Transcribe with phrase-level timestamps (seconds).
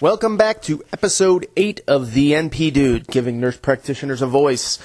[0.00, 4.78] Welcome back to episode 8 of The NP Dude, giving nurse practitioners a voice.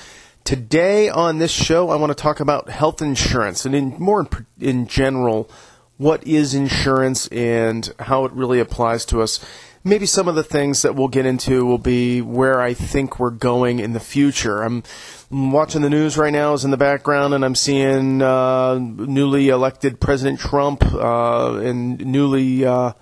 [0.44, 4.28] Today on this show, I want to talk about health insurance and in more
[4.60, 5.52] in, general,
[5.98, 9.40] what is insurance and how it really applies to us.
[9.84, 13.30] Maybe some of the things that we'll get into will be where I think we're
[13.30, 14.64] going in the future.
[14.64, 14.82] I'm
[15.30, 20.00] watching the news right now is in the background and I'm seeing uh, newly elected
[20.00, 22.94] President Trump uh, and newly uh,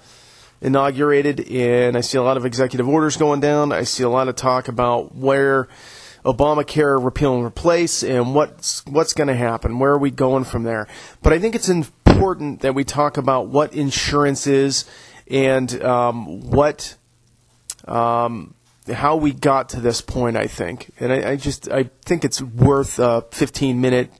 [0.61, 3.71] inaugurated, and I see a lot of executive orders going down.
[3.71, 5.67] I see a lot of talk about where
[6.23, 9.79] Obamacare repeal and replace and what's what's going to happen.
[9.79, 10.87] Where are we going from there?
[11.23, 14.85] But I think it's important that we talk about what insurance is
[15.27, 16.95] and um, what
[17.85, 18.53] um,
[18.91, 20.37] how we got to this point.
[20.37, 24.11] I think, and I, I just I think it's worth a 15 minute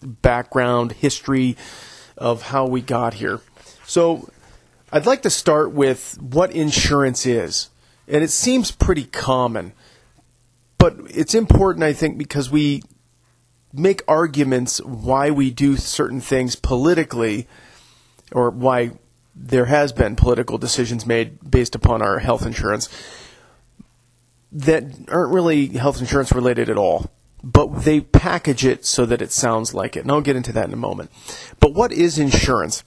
[0.00, 1.56] background history
[2.16, 3.40] of how we got here.
[3.84, 4.30] So
[4.90, 7.70] I'd like to start with what insurance is.
[8.06, 9.72] And it seems pretty common.
[10.78, 12.82] But it's important, I think, because we
[13.72, 17.46] make arguments why we do certain things politically
[18.32, 18.92] or why
[19.34, 22.88] there has been political decisions made based upon our health insurance
[24.50, 27.10] that aren't really health insurance related at all.
[27.44, 30.00] But they package it so that it sounds like it.
[30.00, 31.10] And I'll get into that in a moment.
[31.60, 32.82] But what is insurance?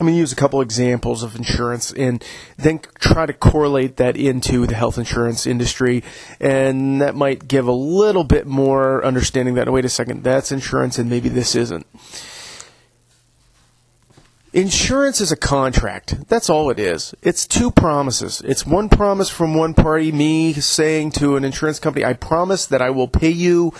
[0.00, 2.24] I'm going to use a couple examples of insurance and
[2.56, 6.02] then try to correlate that into the health insurance industry.
[6.40, 10.98] And that might give a little bit more understanding that, wait a second, that's insurance
[10.98, 11.86] and maybe this isn't.
[14.52, 16.26] Insurance is a contract.
[16.28, 17.14] That's all it is.
[17.22, 18.40] It's two promises.
[18.44, 22.82] It's one promise from one party, me saying to an insurance company, I promise that
[22.82, 23.72] I will pay you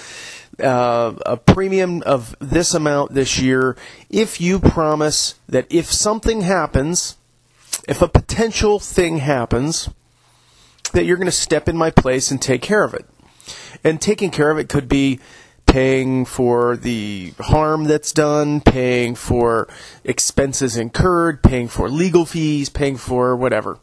[0.61, 3.77] uh, a premium of this amount this year
[4.09, 7.17] if you promise that if something happens,
[7.89, 9.89] if a potential thing happens,
[10.93, 13.07] that you're going to step in my place and take care of it.
[13.83, 15.21] And taking care of it could be
[15.67, 19.69] paying for the harm that's done, paying for
[20.05, 23.79] expenses incurred, paying for legal fees, paying for whatever.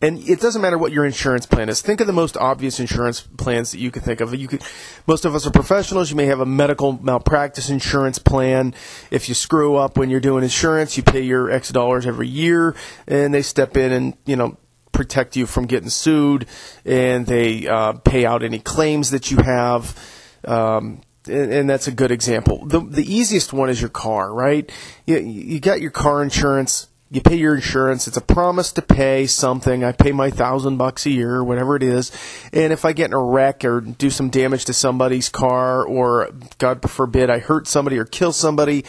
[0.00, 1.80] And it doesn't matter what your insurance plan is.
[1.80, 4.34] Think of the most obvious insurance plans that you can think of.
[4.34, 4.62] You could,
[5.06, 6.10] most of us are professionals.
[6.10, 8.74] You may have a medical malpractice insurance plan.
[9.10, 12.74] If you screw up when you're doing insurance, you pay your X dollars every year,
[13.06, 14.56] and they step in and you know
[14.92, 16.46] protect you from getting sued,
[16.84, 19.98] and they uh, pay out any claims that you have.
[20.44, 22.66] Um, and, and, that's a good example.
[22.66, 24.70] The the easiest one is your car, right?
[25.06, 28.08] You, you got your car insurance you pay your insurance.
[28.08, 29.84] It's a promise to pay something.
[29.84, 32.10] I pay my thousand bucks a year, or whatever it is.
[32.52, 36.30] And if I get in a wreck or do some damage to somebody's car, or
[36.58, 38.84] God forbid, I hurt somebody or kill somebody,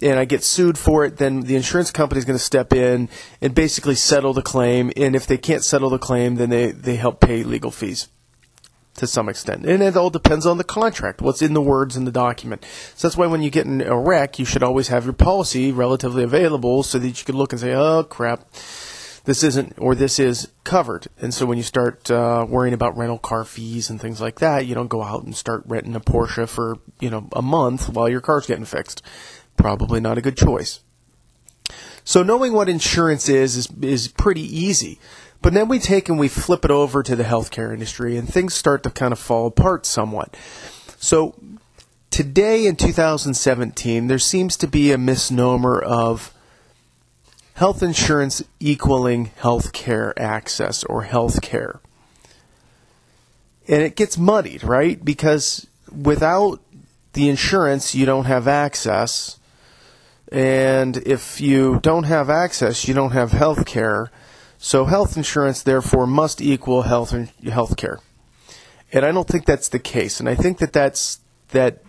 [0.00, 3.08] and I get sued for it, then the insurance company is going to step in
[3.40, 4.92] and basically settle the claim.
[4.96, 8.08] And if they can't settle the claim, then they, they help pay legal fees
[8.98, 9.64] to some extent.
[9.64, 12.64] And it all depends on the contract, what's in the words in the document.
[12.94, 15.72] So that's why when you get in a wreck, you should always have your policy
[15.72, 18.48] relatively available so that you can look and say, oh, crap,
[19.24, 21.06] this isn't or this is covered.
[21.20, 24.66] And so when you start uh, worrying about rental car fees and things like that,
[24.66, 28.08] you don't go out and start renting a Porsche for, you know, a month while
[28.08, 29.02] your car's getting fixed.
[29.56, 30.80] Probably not a good choice.
[32.04, 34.98] So knowing what insurance is is, is pretty easy.
[35.40, 38.54] But then we take and we flip it over to the healthcare industry, and things
[38.54, 40.36] start to kind of fall apart somewhat.
[40.98, 41.34] So
[42.10, 46.34] today in 2017, there seems to be a misnomer of
[47.54, 51.80] health insurance equaling healthcare access or healthcare.
[53.68, 55.04] And it gets muddied, right?
[55.04, 56.60] Because without
[57.12, 59.38] the insurance, you don't have access.
[60.32, 64.10] And if you don't have access, you don't have health care.
[64.58, 67.14] So health insurance, therefore, must equal health
[67.44, 68.00] health care.
[68.92, 70.18] And I don't think that's the case.
[70.18, 71.20] And I think that that's
[71.50, 71.82] that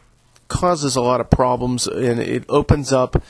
[0.47, 3.21] causes a lot of problems, and it opens up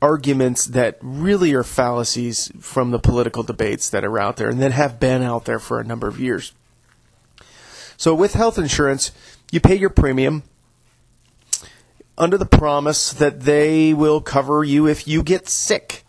[0.00, 4.72] arguments that really are fallacies from the political debates that are out there and that
[4.72, 6.52] have been out there for a number of years.
[7.96, 9.12] So with health insurance,
[9.50, 10.42] you pay your premium
[12.18, 16.03] under the promise that they will cover you if you get sick.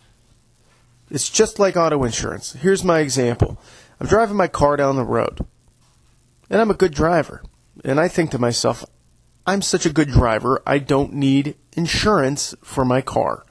[1.10, 2.54] It's just like auto insurance.
[2.54, 3.58] Here's my example
[4.00, 5.46] I'm driving my car down the road,
[6.50, 7.42] and I'm a good driver.
[7.84, 8.84] And I think to myself,
[9.46, 13.44] I'm such a good driver, I don't need insurance for my car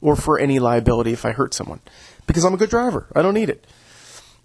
[0.00, 1.80] or for any liability if I hurt someone
[2.26, 3.06] because I'm a good driver.
[3.14, 3.66] I don't need it.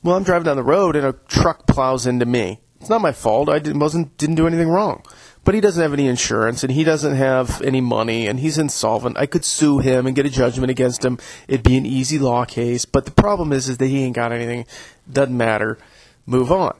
[0.04, 2.62] Well, I'm driving down the road and a truck plows into me.
[2.86, 3.50] It's not my fault.
[3.50, 5.02] I didn't, wasn't didn't do anything wrong.
[5.44, 9.18] but he doesn't have any insurance and he doesn't have any money and he's insolvent.
[9.18, 11.18] I could sue him and get a judgment against him.
[11.48, 14.32] It'd be an easy law case, but the problem is is that he ain't got
[14.32, 14.68] anything.
[15.12, 15.80] Doesn't matter.
[16.28, 16.78] Move on.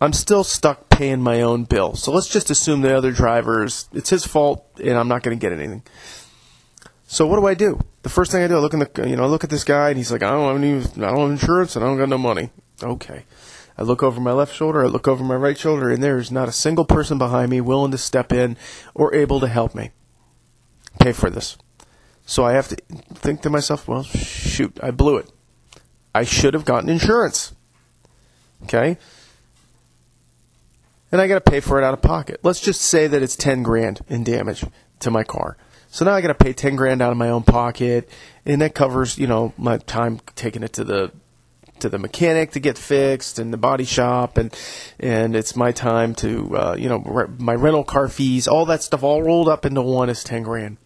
[0.00, 1.94] I'm still stuck paying my own bill.
[1.94, 5.40] So let's just assume the other driver's it's his fault and I'm not going to
[5.40, 5.84] get anything.
[7.06, 7.78] So what do I do?
[8.02, 9.62] The first thing I do, I look in the you know, I look at this
[9.62, 11.98] guy and he's like, I don't have any I don't have insurance and I don't
[11.98, 12.50] got no money.
[12.82, 13.22] Okay.
[13.76, 16.48] I look over my left shoulder, I look over my right shoulder, and there's not
[16.48, 18.56] a single person behind me willing to step in
[18.94, 19.90] or able to help me
[21.00, 21.56] pay for this.
[22.26, 22.76] So I have to
[23.14, 25.30] think to myself, well, shoot, I blew it.
[26.14, 27.54] I should have gotten insurance.
[28.62, 28.96] Okay?
[31.10, 32.40] And I got to pay for it out of pocket.
[32.42, 34.64] Let's just say that it's 10 grand in damage
[35.00, 35.56] to my car.
[35.88, 38.08] So now I got to pay 10 grand out of my own pocket,
[38.44, 41.12] and that covers, you know, my time taking it to the
[41.80, 44.56] to the mechanic to get fixed and the body shop and
[44.98, 48.82] and it's my time to uh, you know re- my rental car fees all that
[48.82, 50.76] stuff all rolled up into one is 10 grand.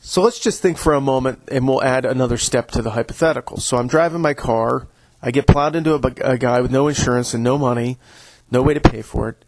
[0.00, 3.58] So let's just think for a moment and we'll add another step to the hypothetical.
[3.58, 4.86] So i'm driving my car.
[5.22, 7.98] I get plowed into a, a guy with no insurance and no money
[8.50, 9.44] no way to pay for it.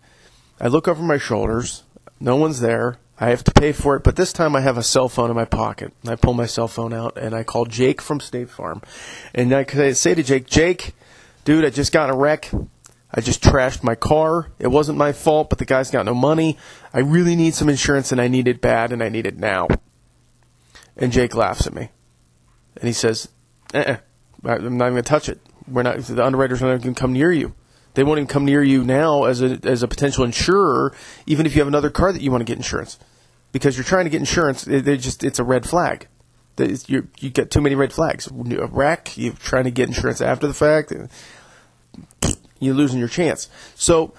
[0.60, 1.82] I look over my shoulders.
[2.18, 4.82] No one's there I have to pay for it, but this time I have a
[4.82, 5.92] cell phone in my pocket.
[6.06, 8.82] I pull my cell phone out and I call Jake from State Farm.
[9.34, 10.94] And I say to Jake, Jake,
[11.44, 12.50] dude, I just got in a wreck.
[13.12, 14.50] I just trashed my car.
[14.58, 16.58] It wasn't my fault, but the guy's got no money.
[16.92, 19.68] I really need some insurance and I need it bad and I need it now.
[20.96, 21.90] And Jake laughs at me.
[22.76, 23.28] And he says,
[23.72, 23.96] uh-uh,
[24.44, 25.40] I'm not even going to touch it.
[25.66, 27.54] We're not, the underwriters are not going to come near you.
[27.96, 30.94] They won't even come near you now as a as a potential insurer,
[31.24, 32.98] even if you have another car that you want to get insurance,
[33.52, 34.64] because you're trying to get insurance.
[34.64, 36.06] They just it's a red flag.
[36.58, 38.26] You you get too many red flags.
[38.26, 40.92] A wreck, you're trying to get insurance after the fact,
[42.60, 43.48] you're losing your chance.
[43.76, 44.12] So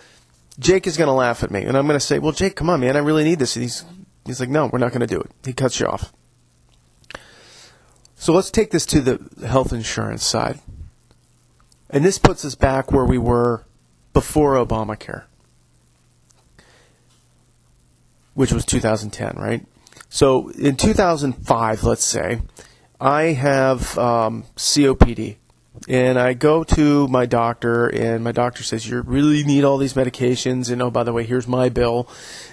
[0.58, 2.72] Jake is going to laugh at me, and I'm going to say, "Well, Jake, come
[2.72, 3.86] on, man, I really need this." And he's
[4.26, 6.12] he's like, "No, we're not going to do it." He cuts you off.
[8.16, 10.62] So let's take this to the health insurance side.
[11.92, 13.67] And this puts us back where we were
[14.18, 15.26] before Obamacare,
[18.34, 19.64] which was 2010, right?
[20.10, 22.42] So in 2005, let's say,
[23.00, 25.36] I have um, COPD.
[25.88, 29.94] And I go to my doctor, and my doctor says, You really need all these
[29.94, 30.72] medications.
[30.72, 32.10] And oh, by the way, here's my bill.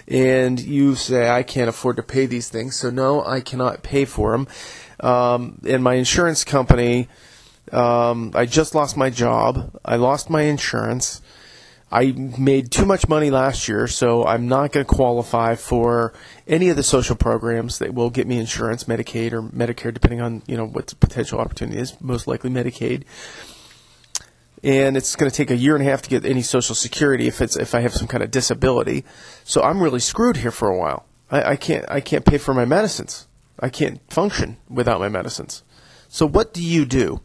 [0.06, 2.76] And you say, I can't afford to pay these things.
[2.76, 4.46] So, no, I cannot pay for them.
[5.00, 7.08] Um, and my insurance company
[7.72, 9.78] um, I just lost my job.
[9.84, 11.22] I lost my insurance.
[11.94, 16.12] I made too much money last year, so I'm not going to qualify for
[16.44, 20.42] any of the social programs that will get me insurance, Medicaid or Medicare, depending on
[20.48, 22.00] you know what the potential opportunity is.
[22.00, 23.04] Most likely Medicaid,
[24.64, 27.28] and it's going to take a year and a half to get any Social Security
[27.28, 29.04] if it's if I have some kind of disability.
[29.44, 31.06] So I'm really screwed here for a while.
[31.30, 33.28] I, I can't I can't pay for my medicines.
[33.60, 35.62] I can't function without my medicines.
[36.08, 37.20] So what do you do?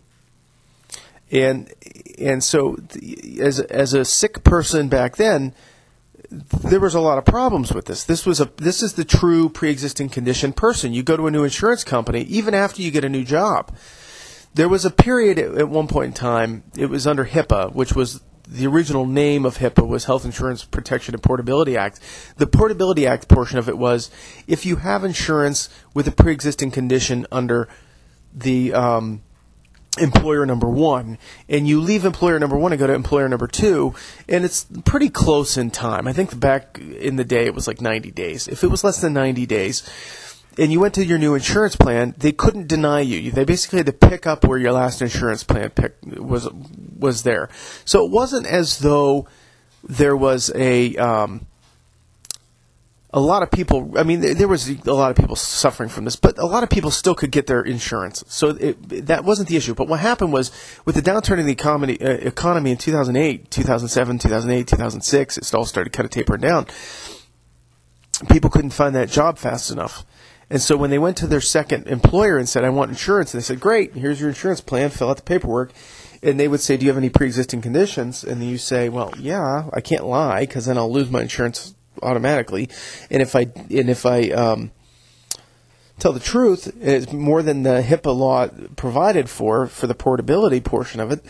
[1.31, 1.71] And
[2.17, 2.77] and so
[3.39, 5.53] as as a sick person back then
[6.31, 8.03] there was a lot of problems with this.
[8.03, 10.93] This was a this is the true pre-existing condition person.
[10.93, 13.75] You go to a new insurance company even after you get a new job.
[14.53, 16.63] There was a period at, at one point in time.
[16.75, 21.13] It was under HIPAA, which was the original name of HIPAA was Health Insurance Protection
[21.13, 21.99] and Portability Act.
[22.37, 24.09] The Portability Act portion of it was
[24.47, 27.67] if you have insurance with a pre-existing condition under
[28.33, 29.21] the um,
[29.99, 31.17] employer number one,
[31.47, 33.93] and you leave employer number one and go to employer number two,
[34.27, 36.07] and it's pretty close in time.
[36.07, 38.47] I think back in the day it was like 90 days.
[38.47, 39.83] If it was less than 90 days,
[40.57, 43.31] and you went to your new insurance plan, they couldn't deny you.
[43.31, 46.49] They basically had to pick up where your last insurance plan pick was
[46.97, 47.49] was there.
[47.85, 49.27] So it wasn't as though
[49.83, 51.45] there was a um,
[53.11, 56.15] a lot of people i mean there was a lot of people suffering from this
[56.15, 58.23] but a lot of people still could get their insurance.
[58.27, 59.73] So it, that wasn't the issue.
[59.73, 60.51] But what happened was
[60.85, 65.65] with the downturn in the economy, uh, economy in 2008 2007 2008 2006 it all
[65.65, 66.67] started kind of tapering down
[68.29, 70.05] people couldn't find that job fast enough.
[70.49, 73.41] And so when they went to their second employer and said i want insurance and
[73.41, 75.71] they said great here's your insurance plan fill out the paperwork
[76.21, 78.23] and they would say do you have any pre-existing conditions?
[78.23, 81.75] And then you say well yeah i can't lie because then i'll lose my insurance
[82.01, 82.69] automatically.
[83.09, 84.71] And if I and if I um,
[85.99, 90.99] tell the truth, it's more than the HIPAA law provided for for the portability portion
[90.99, 91.23] of it.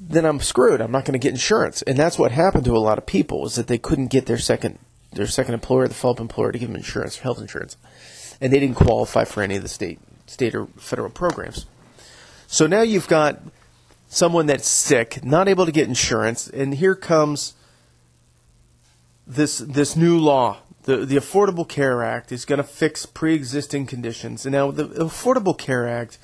[0.00, 0.80] Then I'm screwed.
[0.80, 3.46] I'm not going to get insurance, and that's what happened to a lot of people
[3.46, 4.78] is that they couldn't get their second
[5.12, 7.76] their second employer, the follow-up employer, to give them insurance, health insurance,
[8.40, 11.66] and they didn't qualify for any of the state state or federal programs.
[12.46, 13.40] So now you've got
[14.08, 17.54] someone that's sick, not able to get insurance, and here comes
[19.26, 24.44] this this new law, the the Affordable Care Act, is going to fix pre-existing conditions.
[24.44, 26.18] And now the Affordable Care Act,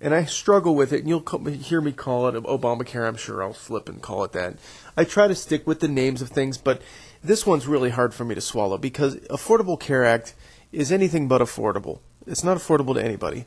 [0.00, 1.00] and I struggle with it.
[1.00, 3.06] And you'll hear me call it Obamacare.
[3.06, 4.56] I'm sure I'll flip and call it that.
[4.96, 6.82] I try to stick with the names of things, but
[7.22, 10.34] this one's really hard for me to swallow because Affordable Care Act
[10.72, 12.00] is anything but affordable.
[12.26, 13.46] It's not affordable to anybody.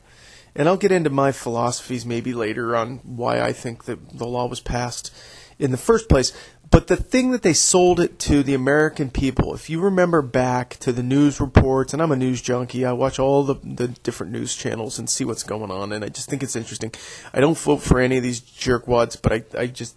[0.54, 4.46] And I'll get into my philosophies maybe later on why I think that the law
[4.46, 5.14] was passed
[5.58, 6.32] in the first place.
[6.70, 10.76] But the thing that they sold it to the American people, if you remember back
[10.80, 14.32] to the news reports, and I'm a news junkie, I watch all the, the different
[14.32, 16.92] news channels and see what's going on, and I just think it's interesting.
[17.32, 19.96] I don't vote for any of these jerkwads, but I, I just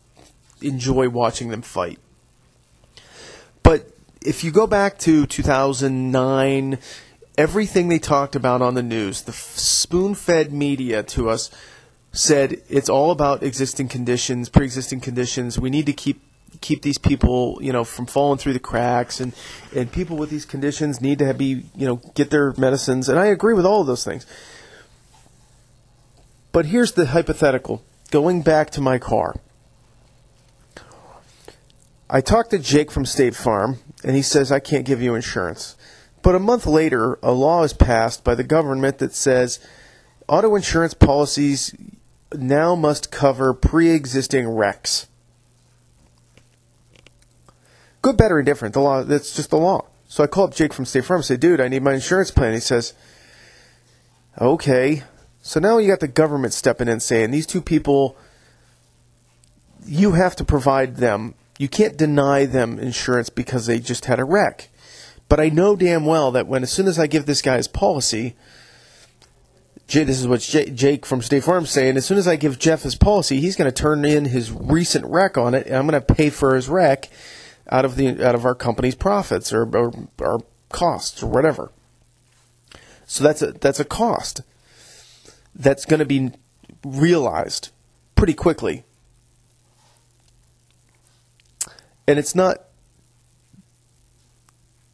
[0.62, 2.00] enjoy watching them fight.
[3.64, 6.78] But if you go back to 2009,
[7.38, 11.50] everything they talked about on the news, the spoon fed media to us
[12.20, 15.60] said it's all about existing conditions, pre existing conditions.
[15.60, 16.22] We need to keep
[16.62, 19.34] keep these people, you know, from falling through the cracks, and
[19.76, 23.08] and people with these conditions need to be, you know, get their medicines.
[23.08, 24.26] And I agree with all of those things.
[26.52, 27.84] But here's the hypothetical.
[28.12, 29.36] Going back to my car,
[32.10, 35.78] I talked to Jake from State Farm, and he says I can't give you insurance.
[36.22, 39.60] But a month later, a law is passed by the government that says
[40.28, 41.74] auto insurance policies
[42.34, 45.08] now must cover pre existing wrecks.
[48.02, 48.74] Good, better, and different.
[48.74, 49.86] The law, that's just the law.
[50.08, 52.32] So I call up Jake from State Farm and say, dude, I need my insurance
[52.32, 52.54] plan.
[52.54, 52.94] He says,
[54.40, 55.04] okay.
[55.42, 58.18] So now you got the government stepping in saying these two people,
[59.86, 61.36] you have to provide them.
[61.58, 64.70] You can't deny them insurance because they just had a wreck.
[65.28, 67.68] But I know damn well that when as soon as I give this guy his
[67.68, 68.36] policy,
[69.90, 71.98] this is what Jake from State Farm saying.
[71.98, 75.06] As soon as I give Jeff his policy, he's going to turn in his recent
[75.06, 77.10] wreck on it, and I'm going to pay for his wreck
[77.72, 79.92] out of the out of our company's profits or, or
[80.22, 81.72] our costs or whatever.
[83.06, 84.42] So that's a that's a cost
[85.56, 86.32] that's going to be
[86.86, 87.70] realized
[88.16, 88.84] pretty quickly,
[92.08, 92.66] and it's not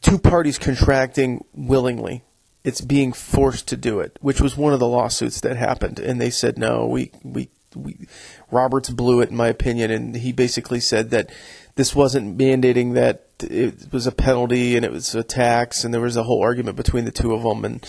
[0.00, 2.22] two parties contracting willingly
[2.66, 6.00] it's being forced to do it, which was one of the lawsuits that happened.
[6.00, 8.08] And they said, no, we, we, we,
[8.50, 9.92] Roberts blew it, in my opinion.
[9.92, 11.30] And he basically said that
[11.76, 15.84] this wasn't mandating that it was a penalty and it was a tax.
[15.84, 17.64] And there was a whole argument between the two of them.
[17.64, 17.88] And,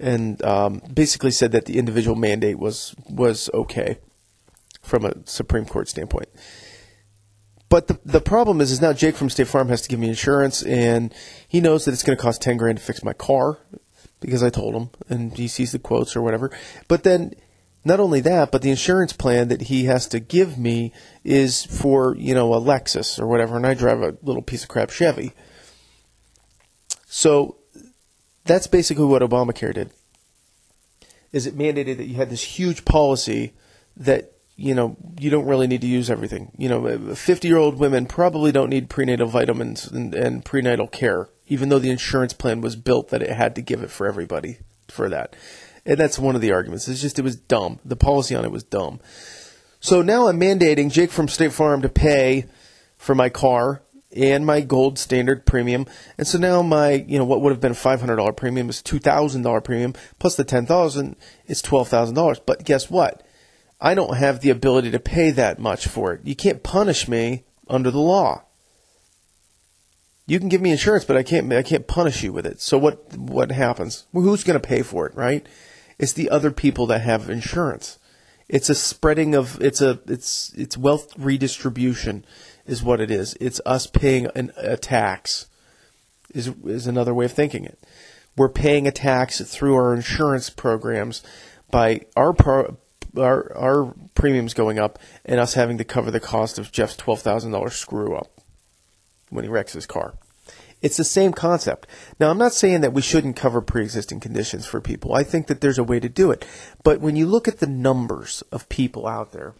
[0.00, 3.98] and, um, basically said that the individual mandate was, was okay
[4.80, 6.30] from a Supreme Court standpoint.
[7.68, 10.08] But the the problem is, is now Jake from State Farm has to give me
[10.08, 11.12] insurance, and
[11.48, 13.58] he knows that it's going to cost ten grand to fix my car
[14.24, 16.50] because I told him, and he sees the quotes or whatever.
[16.88, 17.34] But then,
[17.84, 22.16] not only that, but the insurance plan that he has to give me is for
[22.16, 25.32] you know a Lexus or whatever, and I drive a little piece of crap Chevy.
[27.06, 27.56] So
[28.44, 29.90] that's basically what Obamacare did.
[31.32, 33.52] Is it mandated that you had this huge policy
[33.96, 36.52] that you know you don't really need to use everything.
[36.56, 41.78] You know, fifty-year-old women probably don't need prenatal vitamins and, and prenatal care even though
[41.78, 44.58] the insurance plan was built that it had to give it for everybody
[44.88, 45.36] for that.
[45.86, 46.88] And that's one of the arguments.
[46.88, 47.78] It's just it was dumb.
[47.84, 49.00] The policy on it was dumb.
[49.80, 52.46] So now I'm mandating Jake from State Farm to pay
[52.96, 53.82] for my car
[54.16, 55.86] and my gold standard premium.
[56.16, 59.64] And so now my, you know, what would have been a $500 premium is $2,000
[59.64, 62.40] premium plus the 10,000 is $12,000.
[62.46, 63.22] But guess what?
[63.80, 66.20] I don't have the ability to pay that much for it.
[66.24, 68.44] You can't punish me under the law
[70.26, 72.60] you can give me insurance, but I can't I can't punish you with it.
[72.60, 74.06] So what what happens?
[74.12, 75.46] Well, who's going to pay for it, right?
[75.98, 77.98] It's the other people that have insurance.
[78.48, 82.24] It's a spreading of it's a it's it's wealth redistribution
[82.66, 83.36] is what it is.
[83.40, 85.46] It's us paying an, a tax
[86.34, 87.78] is is another way of thinking it.
[88.36, 91.22] We're paying a tax through our insurance programs
[91.70, 92.76] by our pro,
[93.16, 97.20] our our premiums going up and us having to cover the cost of Jeff's twelve
[97.20, 98.33] thousand dollars screw up
[99.34, 100.14] when he wrecks his car.
[100.84, 101.86] It's the same concept.
[102.20, 105.14] Now, I'm not saying that we shouldn't cover pre existing conditions for people.
[105.14, 106.46] I think that there's a way to do it.
[106.82, 109.54] But when you look at the numbers of people out there,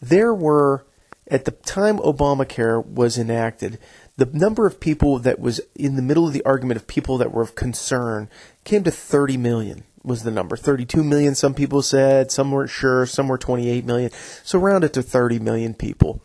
[0.00, 0.86] there were,
[1.28, 3.80] at the time Obamacare was enacted,
[4.16, 7.32] the number of people that was in the middle of the argument of people that
[7.32, 8.28] were of concern
[8.62, 10.56] came to 30 million was the number.
[10.56, 14.12] 32 million, some people said, some weren't sure, some were 28 million.
[14.44, 16.20] So round it to 30 million people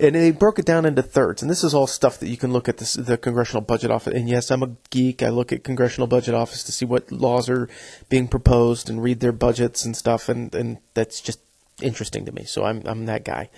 [0.00, 1.42] and they broke it down into thirds.
[1.42, 4.14] And this is all stuff that you can look at this, the Congressional Budget Office.
[4.14, 5.22] And yes, I'm a geek.
[5.22, 7.68] I look at Congressional Budget Office to see what laws are
[8.08, 10.28] being proposed and read their budgets and stuff.
[10.28, 11.40] And, and that's just
[11.82, 12.44] interesting to me.
[12.44, 13.50] So I'm, I'm that guy.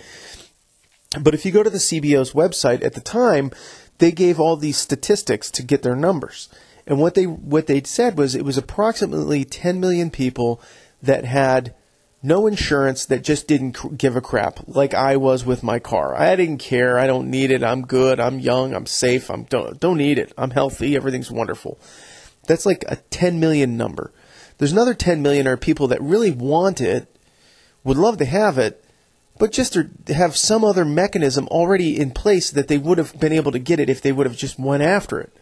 [1.21, 3.53] But if you go to the CBO's website at the time,
[3.99, 6.49] they gave all these statistics to get their numbers.
[6.87, 10.61] And what they what they said was it was approximately 10 million people
[11.01, 11.75] that had
[12.23, 16.15] no insurance that just didn't cr- give a crap like I was with my car.
[16.15, 16.99] I didn't care.
[16.99, 17.65] I don't need it.
[17.65, 18.21] I'm good.
[18.21, 18.75] I'm young.
[18.75, 19.31] I'm safe.
[19.31, 20.33] I'm don't don't need it.
[20.39, 20.95] I'm healthy.
[20.95, 21.79] Everything's wonderful.
[22.47, 24.13] That's like a 10 million number.
[24.59, 27.09] There's another 10 million are people that really want it,
[27.85, 28.85] would love to have it,
[29.39, 33.33] but just to have some other mechanism already in place that they would have been
[33.33, 35.33] able to get it if they would have just went after it.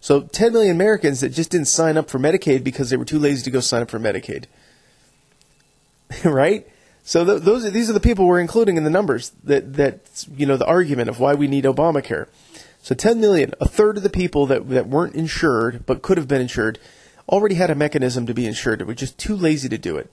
[0.00, 3.18] So 10 million Americans that just didn't sign up for Medicaid because they were too
[3.18, 4.44] lazy to go sign up for Medicaid.
[6.24, 6.66] right?
[7.08, 10.44] So th- those these are the people we're including in the numbers that that you
[10.44, 12.28] know the argument of why we need Obamacare.
[12.82, 16.28] So 10 million, a third of the people that that weren't insured but could have
[16.28, 16.78] been insured,
[17.26, 18.80] already had a mechanism to be insured.
[18.80, 20.10] They were just too lazy to do it,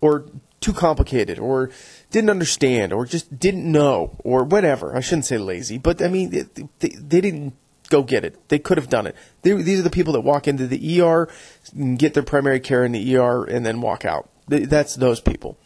[0.00, 0.26] or
[0.60, 1.70] too complicated, or
[2.10, 4.96] didn't understand, or just didn't know, or whatever.
[4.96, 7.54] I shouldn't say lazy, but I mean they, they didn't
[7.88, 8.48] go get it.
[8.48, 9.14] They could have done it.
[9.42, 11.28] They, these are the people that walk into the ER,
[11.72, 15.58] and get their primary care in the ER, and then walk out that's those people.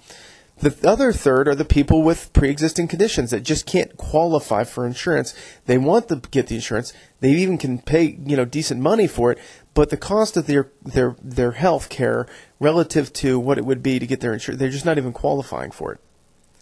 [0.60, 5.34] The other third are the people with pre-existing conditions that just can't qualify for insurance.
[5.64, 6.92] They want to get the insurance.
[7.20, 9.38] They even can pay, you know, decent money for it,
[9.72, 12.26] but the cost of their their their health care
[12.58, 15.70] relative to what it would be to get their insurance, they're just not even qualifying
[15.70, 16.00] for it.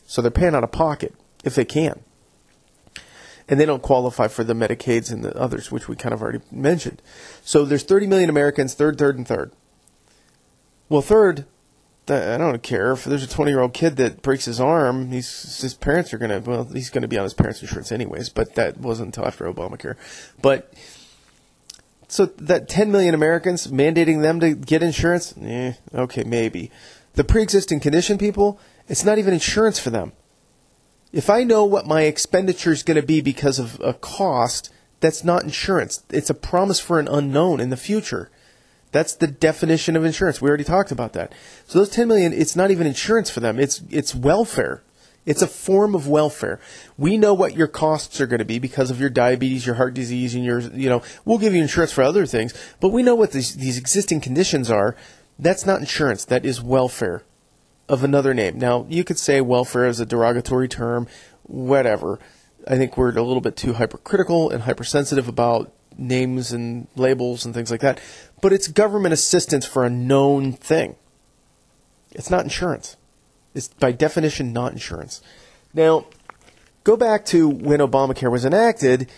[0.06, 2.00] So they're paying out of pocket if they can.
[3.48, 6.40] And they don't qualify for the Medicaids and the others, which we kind of already
[6.52, 7.02] mentioned.
[7.42, 9.52] So there's 30 million Americans, third, third, and third.
[10.88, 11.46] Well, third,
[12.10, 15.10] I don't care if there's a 20 year old kid that breaks his arm.
[15.10, 18.28] He's his parents are gonna well, he's gonna be on his parents' insurance anyways.
[18.28, 19.96] But that wasn't until after Obamacare.
[20.40, 20.72] But
[22.08, 26.70] so that 10 million Americans mandating them to get insurance, eh, okay, maybe.
[27.14, 30.12] The pre-existing condition people, it's not even insurance for them.
[31.12, 35.22] If I know what my expenditure is going to be because of a cost, that's
[35.22, 36.02] not insurance.
[36.10, 38.30] It's a promise for an unknown in the future.
[38.90, 40.40] That's the definition of insurance.
[40.40, 41.32] We already talked about that.
[41.66, 43.58] So those 10 million, it's not even insurance for them.
[43.58, 44.82] It's it's welfare.
[45.26, 46.58] It's a form of welfare.
[46.96, 49.92] We know what your costs are going to be because of your diabetes, your heart
[49.92, 53.14] disease, and your, you know, we'll give you insurance for other things, but we know
[53.14, 54.96] what these, these existing conditions are.
[55.38, 56.24] That's not insurance.
[56.24, 57.24] That is welfare
[57.90, 58.58] of another name.
[58.58, 61.06] Now, you could say welfare is a derogatory term,
[61.42, 62.18] whatever.
[62.66, 67.52] I think we're a little bit too hypercritical and hypersensitive about names and labels and
[67.52, 68.00] things like that.
[68.40, 70.96] But it's government assistance for a known thing.
[72.12, 72.96] It's not insurance.
[73.54, 75.20] It's by definition not insurance.
[75.74, 76.06] Now,
[76.84, 79.10] go back to when Obamacare was enacted.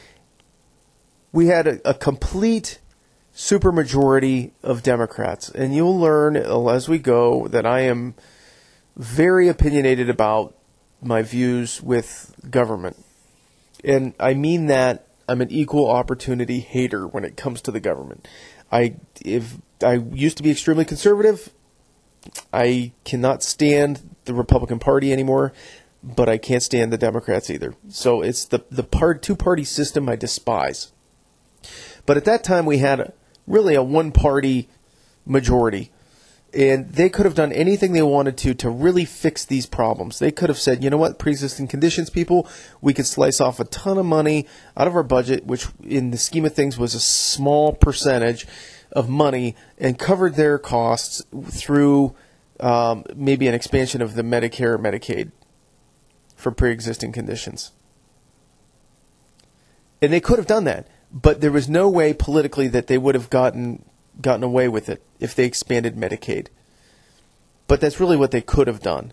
[1.33, 2.81] We had a, a complete
[3.35, 8.15] supermajority of Democrats, and you'll learn uh, as we go that I am
[8.97, 10.57] very opinionated about
[11.01, 13.03] my views with government.
[13.85, 18.27] And I mean that I'm an equal opportunity hater when it comes to the government.
[18.73, 21.53] I if I used to be extremely conservative,
[22.53, 25.53] I cannot stand the Republican Party anymore,
[26.03, 27.77] but I can't stand the Democrats either.
[27.89, 30.91] So it's the the part two party system I despise.
[32.07, 33.13] But at that time we had a,
[33.47, 34.69] really a one party
[35.25, 35.93] majority
[36.53, 40.19] and they could have done anything they wanted to to really fix these problems.
[40.19, 42.49] They could have said, you know what, pre-existing conditions people,
[42.81, 46.19] we could slice off a ton of money out of our budget, which in the
[46.19, 48.47] scheme of things was a small percentage
[48.93, 52.13] of money, and covered their costs through
[52.59, 55.31] um, maybe an expansion of the Medicare or Medicaid
[56.35, 57.71] for pre-existing conditions.
[60.03, 63.15] And they could have done that, but there was no way politically that they would
[63.15, 63.85] have gotten
[64.21, 66.49] gotten away with it if they expanded Medicaid.
[67.67, 69.13] But that's really what they could have done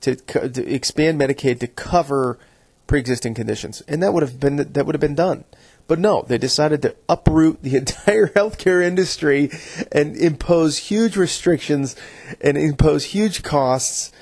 [0.00, 2.38] to, to expand Medicaid to cover
[2.86, 5.44] pre-existing conditions, and that would have been that would have been done.
[5.88, 9.50] But no, they decided to uproot the entire healthcare industry
[9.92, 11.96] and impose huge restrictions
[12.40, 14.12] and impose huge costs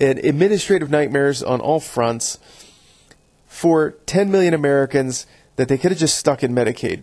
[0.00, 2.38] and administrative nightmares on all fronts
[3.46, 7.02] for 10 million Americans that they could have just stuck in Medicaid.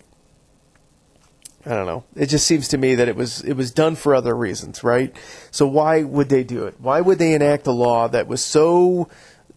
[1.66, 2.04] I don't know.
[2.16, 5.16] It just seems to me that it was it was done for other reasons, right?
[5.50, 6.76] So why would they do it?
[6.80, 9.10] Why would they enact a law that was so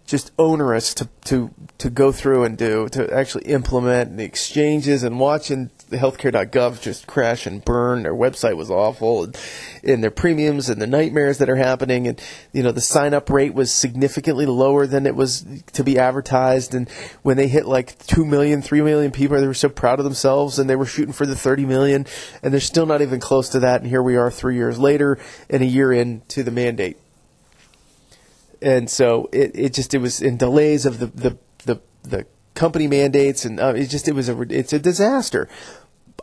[0.09, 5.21] just onerous to, to, to go through and do, to actually implement the exchanges and
[5.21, 8.03] watching the healthcare.gov just crash and burn.
[8.03, 9.39] Their website was awful and,
[9.83, 12.07] and their premiums and the nightmares that are happening.
[12.07, 12.21] And,
[12.53, 16.75] you know, the sign up rate was significantly lower than it was to be advertised.
[16.75, 16.89] And
[17.23, 20.59] when they hit like 2 million, 3 million people, they were so proud of themselves
[20.59, 22.07] and they were shooting for the 30 million.
[22.43, 23.81] And they're still not even close to that.
[23.81, 26.99] And here we are three years later and a year into the mandate
[28.61, 32.27] and so it, it just it was in delays of the the the, the
[32.59, 35.49] company mandates, and uh, it just it was a it's a disaster.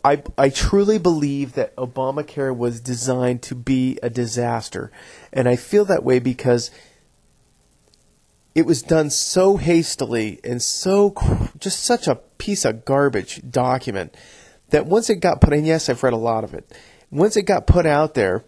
[0.04, 4.92] I I truly believe that Obamacare was designed to be a disaster,
[5.32, 6.72] and I feel that way because
[8.54, 11.14] it was done so hastily and so
[11.58, 14.16] just such a piece of garbage document
[14.70, 16.72] that once it got put in, yes, I've read a lot of it.
[17.12, 18.46] Once it got put out there,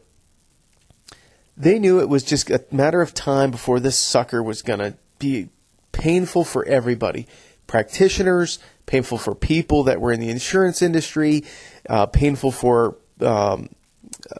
[1.57, 4.95] they knew it was just a matter of time before this sucker was going to
[5.19, 5.49] be
[5.91, 7.27] painful for everybody
[7.67, 11.43] practitioners, painful for people that were in the insurance industry,
[11.89, 13.69] uh, painful for um,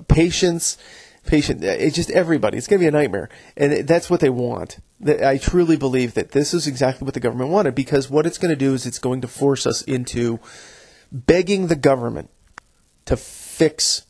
[0.08, 0.78] patients.
[1.26, 2.58] Patient, it's just everybody.
[2.58, 4.78] It's going to be a nightmare, and that's what they want.
[5.06, 8.50] I truly believe that this is exactly what the government wanted because what it's going
[8.50, 10.40] to do is it's going to force us into
[11.12, 12.30] begging the government
[13.06, 14.06] to fix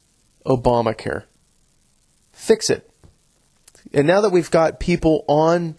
[0.46, 1.24] Obamacare.
[2.32, 2.90] Fix it.
[3.94, 5.76] And now that we've got people on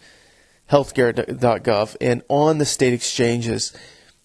[0.71, 3.73] healthcare.gov and on the state exchanges,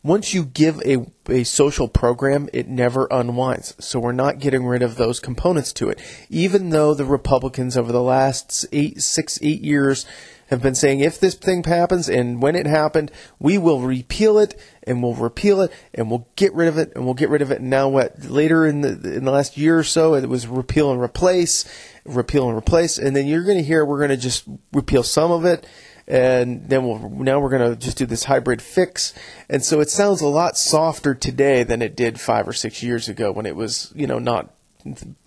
[0.04, 0.98] once you give a,
[1.30, 3.74] a social program, it never unwinds.
[3.80, 6.02] So we're not getting rid of those components to it.
[6.30, 10.06] Even though the Republicans over the last eight, six, eight years
[10.48, 14.60] have been saying if this thing happens and when it happened, we will repeal it
[14.84, 17.50] and we'll repeal it and we'll get rid of it and we'll get rid of
[17.50, 17.62] it.
[17.62, 18.26] And now what?
[18.26, 21.66] Later in the in the last year or so, it was repeal and replace,
[22.04, 25.32] repeal and replace, and then you're going to hear we're going to just repeal some
[25.32, 25.66] of it.
[26.08, 29.14] And then we'll, now we're going to just do this hybrid fix.
[29.50, 33.08] And so it sounds a lot softer today than it did five or six years
[33.08, 34.54] ago when it was, you know, not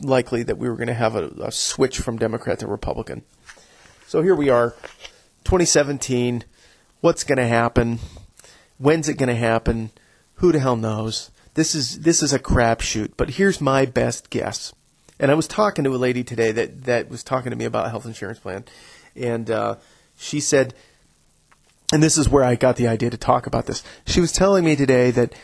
[0.00, 3.22] likely that we were going to have a, a switch from Democrat to Republican.
[4.06, 4.70] So here we are,
[5.44, 6.44] 2017.
[7.00, 7.98] What's going to happen?
[8.78, 9.90] When's it going to happen?
[10.36, 11.30] Who the hell knows?
[11.54, 13.12] This is this is a crapshoot.
[13.16, 14.74] But here's my best guess.
[15.18, 17.86] And I was talking to a lady today that that was talking to me about
[17.86, 18.66] a health insurance plan,
[19.14, 19.76] and uh,
[20.16, 20.74] she said,
[21.92, 23.82] and this is where I got the idea to talk about this.
[24.06, 25.34] She was telling me today that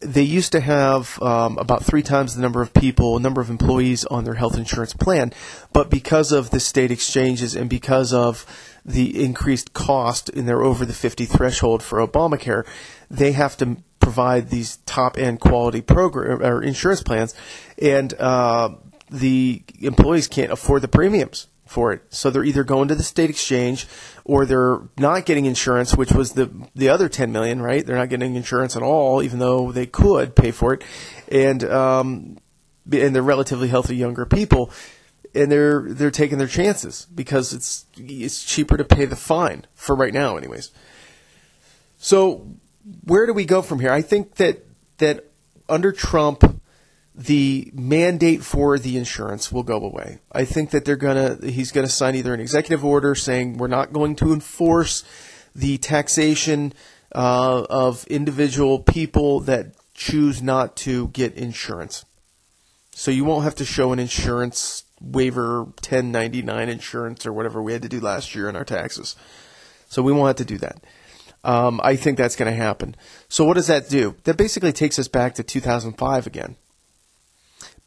[0.00, 4.04] they used to have um, about three times the number of people, number of employees
[4.06, 5.32] on their health insurance plan,
[5.72, 8.44] but because of the state exchanges and because of
[8.84, 12.66] the increased cost in their over the 50 threshold for Obamacare,
[13.10, 17.34] they have to provide these top end quality program or insurance plans,
[17.80, 18.70] and uh,
[19.10, 22.02] the employees can't afford the premiums for it.
[22.08, 23.86] So they're either going to the state exchange
[24.24, 27.84] or they're not getting insurance, which was the the other 10 million, right?
[27.84, 30.84] They're not getting insurance at all, even though they could pay for it,
[31.28, 32.38] and um,
[32.90, 34.70] and they're relatively healthy younger people,
[35.34, 39.96] and they're they're taking their chances because it's it's cheaper to pay the fine for
[39.96, 40.70] right now, anyways.
[41.98, 42.46] So
[43.02, 43.90] where do we go from here?
[43.90, 44.64] I think that
[44.98, 45.24] that
[45.68, 46.53] under Trump
[47.14, 50.18] the mandate for the insurance will go away.
[50.32, 53.92] I think that they're gonna he's gonna sign either an executive order saying we're not
[53.92, 55.04] going to enforce
[55.54, 56.72] the taxation
[57.14, 62.04] uh, of individual people that choose not to get insurance.
[62.90, 67.82] So you won't have to show an insurance waiver 1099 insurance or whatever we had
[67.82, 69.14] to do last year in our taxes.
[69.88, 70.82] So we won't have to do that.
[71.44, 72.96] Um, I think that's going to happen.
[73.28, 74.16] So what does that do?
[74.24, 76.56] That basically takes us back to 2005 again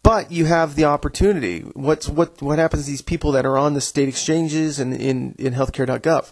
[0.08, 1.60] but you have the opportunity.
[1.74, 5.36] What's what what happens to these people that are on the state exchanges and in
[5.38, 6.32] in healthcare.gov?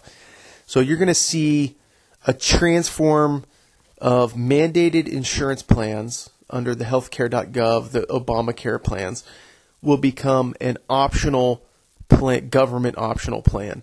[0.64, 1.76] So you're going to see
[2.26, 3.44] a transform
[3.98, 9.24] of mandated insurance plans under the healthcare.gov, the Obamacare plans,
[9.82, 11.62] will become an optional
[12.08, 13.82] plan, government optional plan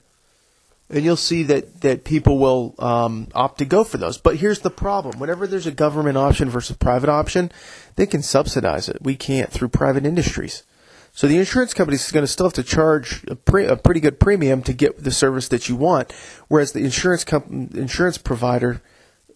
[0.94, 4.18] and you'll see that, that people will um, opt to go for those.
[4.18, 7.52] But here's the problem: whenever there's a government option versus private option,
[7.96, 8.98] they can subsidize it.
[9.02, 10.64] We can't through private industries.
[11.12, 14.00] So the insurance company is going to still have to charge a, pre- a, pretty
[14.00, 16.12] good premium to get the service that you want,
[16.48, 18.82] whereas the insurance comp- insurance provider,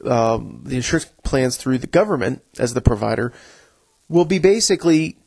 [0.03, 3.31] um, the insurance plans through the government as the provider,
[4.09, 5.17] will be basically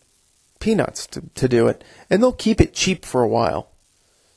[0.58, 3.70] peanuts to, to do it, and they'll keep it cheap for a while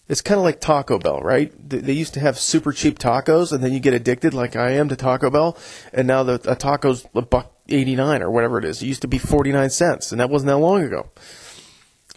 [0.10, 1.52] it's kind of like Taco Bell, right?
[1.70, 4.89] They used to have super cheap tacos, and then you get addicted, like I am,
[4.89, 5.58] to Taco Bell,
[5.94, 8.82] and now the a taco's a buck eighty nine or whatever it is.
[8.82, 11.10] It used to be forty nine cents, and that wasn't that long ago.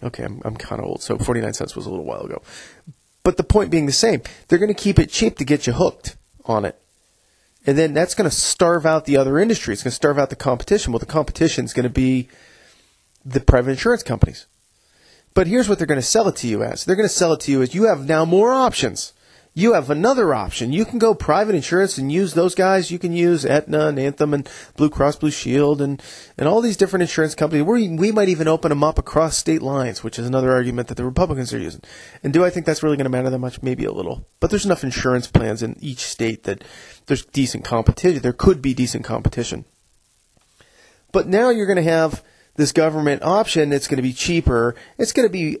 [0.03, 2.41] Okay, I'm, I'm kind of old, so forty nine cents was a little while ago.
[3.23, 5.73] But the point being the same, they're going to keep it cheap to get you
[5.73, 6.79] hooked on it,
[7.65, 9.73] and then that's going to starve out the other industry.
[9.73, 10.91] It's going to starve out the competition.
[10.91, 12.27] Well, the competition is going to be
[13.23, 14.45] the private insurance companies.
[15.37, 16.83] But here's what they're going to sell it to you as.
[16.83, 19.13] They're going to sell it to you as you have now more options.
[19.53, 20.73] you have another option.
[20.73, 22.89] You can go private insurance and use those guys.
[22.89, 26.01] You can use Aetna and Anthem and Blue Cross Blue Shield and,
[26.39, 27.65] and all these different insurance companies.
[27.65, 30.95] We, we might even open them up across state lines, which is another argument that
[30.95, 31.81] the Republicans are using.
[32.23, 33.61] And do I think that's really going to matter that much?
[33.61, 34.27] Maybe a little.
[34.39, 36.63] But there's enough insurance plans in each state that
[37.05, 38.23] there's decent competition.
[38.23, 39.65] There could be decent competition.
[41.11, 42.23] But now you're going to have
[42.57, 43.71] this government option.
[43.71, 44.75] It's going to be cheaper.
[44.97, 45.59] It's going to be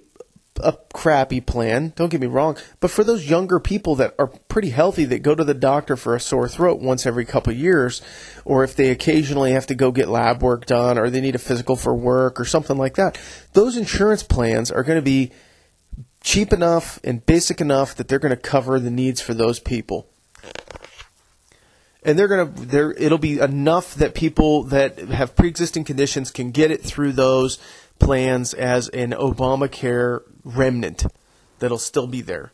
[0.61, 1.93] a crappy plan.
[1.95, 5.35] Don't get me wrong, but for those younger people that are pretty healthy that go
[5.35, 8.01] to the doctor for a sore throat once every couple years,
[8.43, 11.39] or if they occasionally have to go get lab work done, or they need a
[11.39, 13.19] physical for work, or something like that,
[13.53, 15.31] those insurance plans are going to be
[16.21, 20.07] cheap enough and basic enough that they're going to cover the needs for those people.
[22.03, 26.71] And they're gonna, there, it'll be enough that people that have pre-existing conditions can get
[26.71, 27.59] it through those
[27.99, 31.05] plans as an Obamacare remnant
[31.59, 32.51] that'll still be there.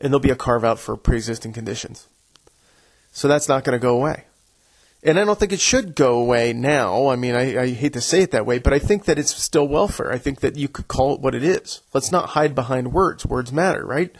[0.00, 2.06] And there'll be a carve out for pre existing conditions.
[3.12, 4.24] So that's not going to go away.
[5.02, 7.08] And I don't think it should go away now.
[7.08, 9.34] I mean, I, I, hate to say it that way, but I think that it's
[9.34, 10.12] still welfare.
[10.12, 11.82] I think that you could call it what it is.
[11.94, 13.24] Let's not hide behind words.
[13.24, 14.14] Words matter, right?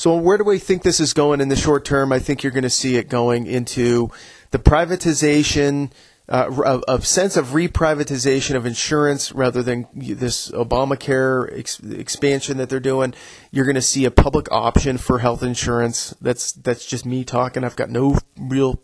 [0.00, 2.10] So, where do we think this is going in the short term?
[2.10, 4.10] I think you're going to see it going into
[4.50, 5.90] the privatization
[6.26, 12.70] uh, a, a, sense of reprivatization of insurance rather than this Obamacare ex- expansion that
[12.70, 13.12] they're doing.
[13.50, 16.14] You're going to see a public option for health insurance.
[16.18, 17.62] That's that's just me talking.
[17.62, 18.80] I've got no real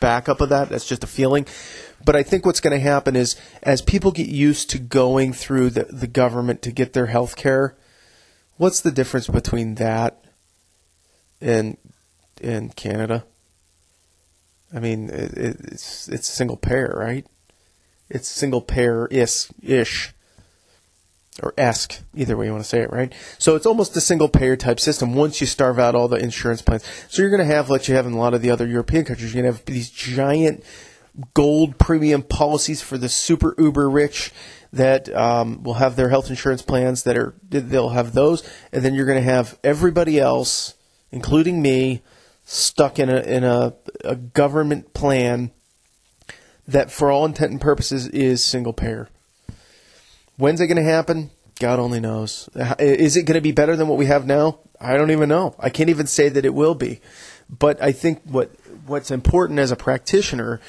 [0.00, 0.70] backup of that.
[0.70, 1.44] That's just a feeling.
[2.02, 5.68] But I think what's going to happen is as people get used to going through
[5.68, 7.76] the, the government to get their health care,
[8.58, 10.22] what's the difference between that
[11.40, 11.76] and
[12.40, 13.24] in Canada?
[14.74, 17.26] I mean, it, it's it's single payer, right?
[18.10, 20.12] It's single payer is ish
[21.42, 23.12] or esque, either way you want to say it, right?
[23.38, 26.62] So it's almost a single payer type system once you starve out all the insurance
[26.62, 26.84] plans.
[27.08, 29.04] So you're going to have, like you have in a lot of the other European
[29.04, 30.64] countries, you're going to have these giant
[31.34, 34.32] gold premium policies for the super uber rich
[34.72, 38.94] that um, will have their health insurance plans that are they'll have those, and then
[38.94, 40.74] you're going to have everybody else,
[41.10, 42.02] including me,
[42.44, 45.50] stuck in a in a, a government plan
[46.66, 49.08] that, for all intent and purposes, is single payer.
[50.36, 51.30] When's it going to happen?
[51.58, 52.48] God only knows.
[52.78, 54.60] Is it going to be better than what we have now?
[54.80, 55.56] I don't even know.
[55.58, 57.00] I can't even say that it will be.
[57.50, 58.50] But I think what
[58.86, 60.60] what's important as a practitioner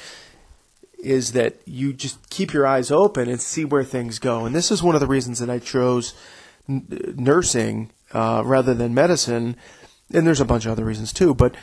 [1.02, 4.44] is that you just keep your eyes open and see where things go.
[4.44, 6.14] And this is one of the reasons that I chose
[6.68, 9.56] n- nursing uh, rather than medicine
[10.12, 11.54] and there's a bunch of other reasons too, but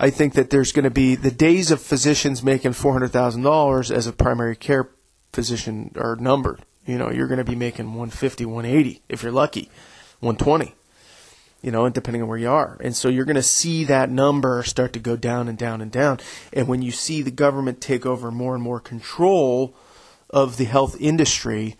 [0.00, 3.42] I think that there's going to be the days of physicians making four hundred thousand
[3.42, 4.90] dollars as a primary care
[5.32, 6.64] physician are numbered.
[6.86, 9.70] You know, you're going to be making 150, 180 if you're lucky,
[10.20, 10.74] 120.
[11.62, 14.62] You know, depending on where you are, and so you're going to see that number
[14.64, 16.18] start to go down and down and down.
[16.52, 19.74] And when you see the government take over more and more control
[20.28, 21.76] of the health industry,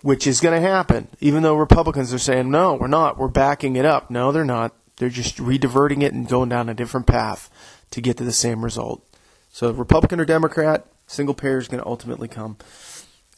[0.00, 3.76] which is going to happen, even though Republicans are saying no, we're not, we're backing
[3.76, 4.10] it up.
[4.10, 7.50] No, they're not they're just rediverting it and going down a different path
[7.90, 9.04] to get to the same result.
[9.50, 12.56] So, Republican or Democrat, single payer is going to ultimately come.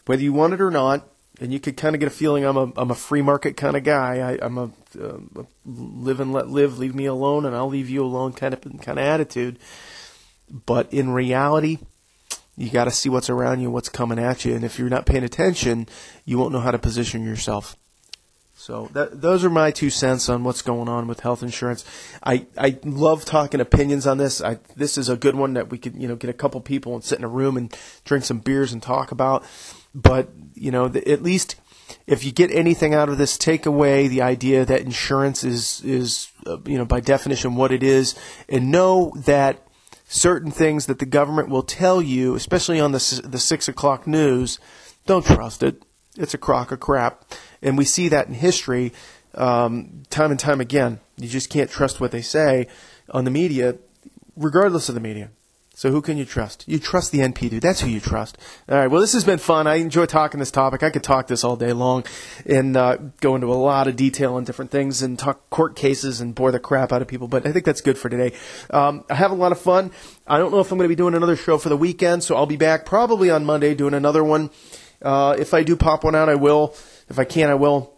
[0.07, 1.09] Whether you want it or not,
[1.40, 3.77] and you could kind of get a feeling I'm a, I'm a free market kind
[3.77, 4.18] of guy.
[4.18, 7.90] I, am a, uh, a, live and let live, leave me alone, and I'll leave
[7.90, 9.59] you alone kind of kind of attitude.
[10.66, 11.79] But in reality,
[12.57, 15.07] you got to see what's around you, what's coming at you, and if you're not
[15.07, 15.88] paying attention,
[16.25, 17.77] you won't know how to position yourself.
[18.57, 21.85] So that, those are my two cents on what's going on with health insurance.
[22.23, 24.40] I, I love talking opinions on this.
[24.40, 26.94] I, this is a good one that we could you know get a couple people
[26.94, 29.44] and sit in a room and drink some beers and talk about.
[29.94, 31.57] But you know the, at least
[32.07, 36.28] if you get anything out of this, take away the idea that insurance is is
[36.46, 38.14] uh, you know by definition what it is,
[38.48, 39.66] and know that
[40.07, 44.59] certain things that the government will tell you, especially on the the six o'clock news,
[45.07, 45.83] don't trust it.
[46.16, 47.24] It's a crock of crap
[47.64, 48.92] and we see that in history
[49.35, 51.00] um, time and time again.
[51.16, 52.68] You just can't trust what they say
[53.11, 53.76] on the media,
[54.37, 55.30] regardless of the media.
[55.77, 56.63] So who can you trust?
[56.69, 57.63] You trust the NP dude.
[57.63, 58.39] That's who you trust.
[58.69, 58.87] All right.
[58.87, 59.67] Well, this has been fun.
[59.67, 60.85] I enjoy talking this topic.
[60.85, 62.05] I could talk this all day long
[62.47, 66.21] and uh, go into a lot of detail on different things and talk court cases
[66.21, 67.27] and bore the crap out of people.
[67.27, 68.37] But I think that's good for today.
[68.71, 69.91] Um, I have a lot of fun.
[70.29, 72.37] I don't know if I'm going to be doing another show for the weekend, so
[72.37, 74.51] I'll be back probably on Monday doing another one.
[75.03, 76.77] Uh, if I do pop one out, I will.
[77.09, 77.93] If I can, I will.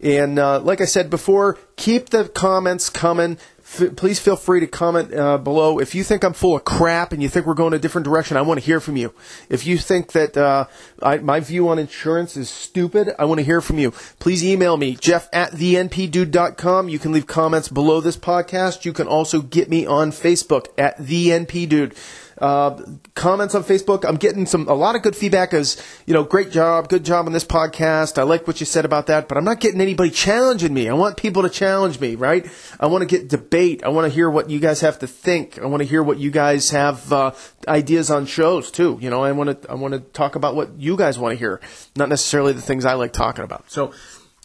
[0.00, 3.38] And uh, like I said before, keep the comments coming.
[3.80, 5.78] F- please feel free to comment uh, below.
[5.78, 8.36] If you think I'm full of crap and you think we're going a different direction,
[8.36, 9.12] I want to hear from you.
[9.48, 10.66] If you think that uh,
[11.02, 13.92] I, my view on insurance is stupid, I want to hear from you.
[14.18, 16.88] Please email me, jeff at thenpdude.com.
[16.88, 18.84] You can leave comments below this podcast.
[18.84, 21.96] You can also get me on Facebook at thenpdude.
[22.38, 22.82] Uh,
[23.14, 24.04] comments on Facebook.
[24.04, 25.54] I'm getting some a lot of good feedback.
[25.54, 28.18] As you know, great job, good job on this podcast.
[28.18, 30.88] I like what you said about that, but I'm not getting anybody challenging me.
[30.88, 32.46] I want people to challenge me, right?
[32.78, 33.82] I want to get debate.
[33.84, 35.58] I want to hear what you guys have to think.
[35.58, 37.32] I want to hear what you guys have uh,
[37.66, 38.98] ideas on shows too.
[39.00, 41.38] You know, I want to I want to talk about what you guys want to
[41.38, 41.60] hear,
[41.96, 43.70] not necessarily the things I like talking about.
[43.70, 43.92] So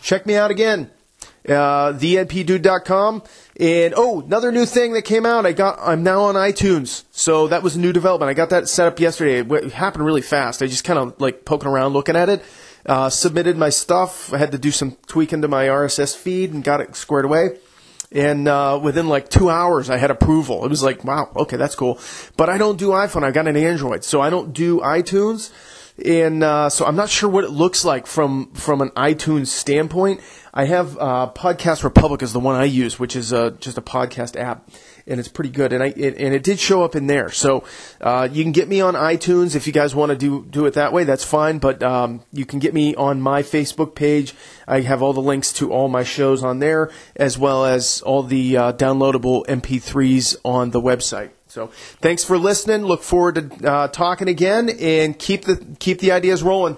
[0.01, 0.89] check me out again
[1.47, 3.23] uh, thenpdude.com.
[3.59, 5.45] And oh, another new thing that came out.
[5.45, 5.79] I got.
[5.81, 8.29] I'm now on iTunes, so that was a new development.
[8.29, 9.39] I got that set up yesterday.
[9.39, 10.61] It happened really fast.
[10.61, 12.43] I just kind of like poking around, looking at it.
[12.85, 14.33] Uh, submitted my stuff.
[14.33, 17.57] I had to do some tweaking to my RSS feed and got it squared away.
[18.11, 20.65] And uh, within like two hours, I had approval.
[20.65, 21.99] It was like, wow, okay, that's cool.
[22.35, 23.23] But I don't do iPhone.
[23.23, 25.51] I've got an Android, so I don't do iTunes
[26.03, 30.21] and uh, so I'm not sure what it looks like from from an iTunes standpoint.
[30.53, 33.81] I have uh, Podcast Republic is the one I use, which is uh, just a
[33.81, 34.69] podcast app,
[35.07, 35.71] and it's pretty good.
[35.71, 37.63] And I it, and it did show up in there, so
[38.01, 40.73] uh, you can get me on iTunes if you guys want to do do it
[40.73, 41.03] that way.
[41.03, 44.33] That's fine, but um, you can get me on my Facebook page.
[44.67, 48.23] I have all the links to all my shows on there, as well as all
[48.23, 51.31] the uh, downloadable MP3s on the website.
[51.51, 51.67] So
[51.99, 52.85] thanks for listening.
[52.85, 56.77] Look forward to uh, talking again and keep the keep the ideas rolling.